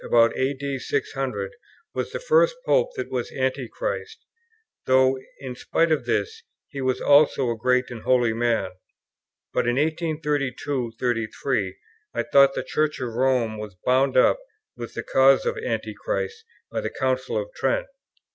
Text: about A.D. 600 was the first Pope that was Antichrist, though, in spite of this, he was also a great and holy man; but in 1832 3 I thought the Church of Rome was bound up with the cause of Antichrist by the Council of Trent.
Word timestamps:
about 0.03 0.35
A.D. 0.35 0.79
600 0.79 1.53
was 1.93 2.11
the 2.11 2.19
first 2.19 2.55
Pope 2.65 2.89
that 2.95 3.11
was 3.11 3.31
Antichrist, 3.31 4.17
though, 4.87 5.19
in 5.39 5.53
spite 5.55 5.91
of 5.91 6.05
this, 6.07 6.41
he 6.69 6.81
was 6.81 6.99
also 6.99 7.51
a 7.51 7.55
great 7.55 7.91
and 7.91 8.01
holy 8.01 8.33
man; 8.33 8.71
but 9.53 9.67
in 9.67 9.75
1832 9.75 10.93
3 10.99 11.77
I 12.15 12.23
thought 12.23 12.55
the 12.55 12.63
Church 12.63 12.99
of 12.99 13.13
Rome 13.13 13.59
was 13.59 13.75
bound 13.85 14.17
up 14.17 14.39
with 14.75 14.95
the 14.95 15.03
cause 15.03 15.45
of 15.45 15.55
Antichrist 15.59 16.45
by 16.71 16.81
the 16.81 16.89
Council 16.89 17.37
of 17.37 17.53
Trent. 17.53 17.85